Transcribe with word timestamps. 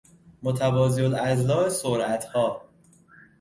متوازی 0.43 1.03
الاضلاع 1.05 1.69
سرعت 1.69 2.25
ها 2.25 2.61